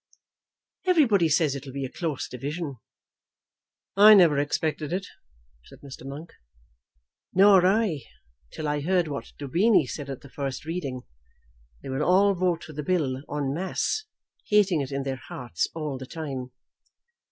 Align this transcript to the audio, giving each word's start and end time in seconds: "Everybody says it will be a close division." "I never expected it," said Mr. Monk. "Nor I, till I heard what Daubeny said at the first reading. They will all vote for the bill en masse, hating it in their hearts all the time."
"Everybody 0.87 1.29
says 1.29 1.53
it 1.53 1.63
will 1.67 1.73
be 1.73 1.85
a 1.85 1.91
close 1.91 2.27
division." 2.27 2.77
"I 3.95 4.15
never 4.15 4.39
expected 4.39 4.91
it," 4.91 5.05
said 5.65 5.81
Mr. 5.81 6.07
Monk. 6.07 6.33
"Nor 7.35 7.67
I, 7.67 7.99
till 8.51 8.67
I 8.67 8.81
heard 8.81 9.07
what 9.07 9.33
Daubeny 9.37 9.85
said 9.85 10.09
at 10.09 10.21
the 10.21 10.29
first 10.31 10.65
reading. 10.65 11.01
They 11.83 11.89
will 11.89 12.01
all 12.01 12.33
vote 12.33 12.63
for 12.63 12.73
the 12.73 12.81
bill 12.81 13.17
en 13.31 13.53
masse, 13.53 14.05
hating 14.47 14.81
it 14.81 14.91
in 14.91 15.03
their 15.03 15.21
hearts 15.27 15.67
all 15.75 15.99
the 15.99 16.07
time." 16.07 16.51